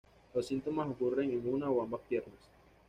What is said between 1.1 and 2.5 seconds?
en una o ambas piernas.